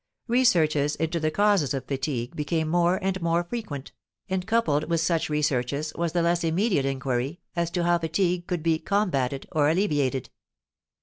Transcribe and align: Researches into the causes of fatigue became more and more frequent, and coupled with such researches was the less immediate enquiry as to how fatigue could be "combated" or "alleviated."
Researches 0.27 0.95
into 0.95 1.19
the 1.19 1.29
causes 1.29 1.75
of 1.75 1.85
fatigue 1.85 2.35
became 2.35 2.67
more 2.67 2.95
and 3.03 3.21
more 3.21 3.43
frequent, 3.43 3.91
and 4.27 4.47
coupled 4.47 4.85
with 4.85 4.99
such 4.99 5.29
researches 5.29 5.93
was 5.93 6.11
the 6.13 6.23
less 6.23 6.43
immediate 6.43 6.85
enquiry 6.87 7.39
as 7.55 7.69
to 7.69 7.83
how 7.83 7.99
fatigue 7.99 8.47
could 8.47 8.63
be 8.63 8.79
"combated" 8.79 9.45
or 9.51 9.69
"alleviated." 9.69 10.31